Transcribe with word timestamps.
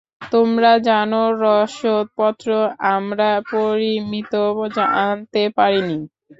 তোমরা 0.31 0.71
জান, 0.85 1.11
রসদ 1.41 1.85
পত্র 2.17 2.47
আমরা 2.91 3.29
পরিমিত 3.51 4.33
আনতে 5.01 5.43
পারিনি। 5.57 5.99